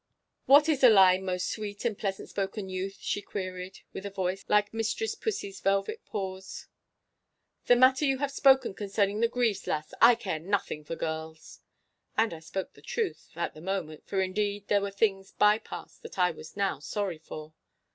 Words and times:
'What 0.47 0.67
is 0.67 0.83
a 0.83 0.89
lie, 0.89 1.19
most 1.19 1.47
sweet 1.47 1.85
and 1.85 1.95
pleasant 1.95 2.27
spoken 2.27 2.69
youth?' 2.69 2.97
she 3.01 3.21
queried, 3.21 3.81
with 3.93 4.03
a 4.03 4.09
voice 4.09 4.43
like 4.47 4.73
Mistress 4.73 5.13
Pussie's 5.13 5.59
velvet 5.59 6.03
paws. 6.07 6.65
'The 7.67 7.75
matter 7.75 8.05
you 8.05 8.17
have 8.17 8.31
spoken 8.31 8.73
concerning 8.73 9.19
the 9.19 9.27
Grieve's 9.27 9.67
lass. 9.67 9.93
I 10.01 10.15
care 10.15 10.39
nothing 10.39 10.83
for 10.83 10.95
girls!' 10.95 11.59
And 12.17 12.33
I 12.33 12.39
spoke 12.39 12.73
the 12.73 12.81
truth—at 12.81 13.53
the 13.53 13.61
moment—for, 13.61 14.19
indeed, 14.19 14.69
there 14.69 14.81
were 14.81 14.89
things 14.89 15.33
bypast 15.33 16.01
that 16.01 16.17
I 16.17 16.31
was 16.31 16.57
now 16.57 16.79
sorry 16.79 17.19
for. 17.19 17.53